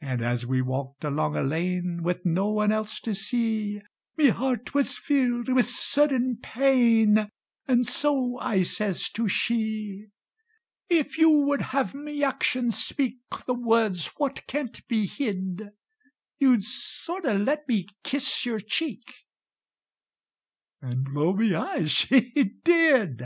[0.00, 3.80] And as we walked along a lane With no one else to see,
[4.16, 7.30] Me heart was filled with sudden pain,
[7.68, 10.08] And so I says to she:
[10.88, 15.70] "If you would have me actions speak The words what can't be hid,
[16.40, 19.04] You'd sort o' let me kiss yer cheek"
[20.82, 22.24] And, blow me eyes, she
[22.64, 23.12] did!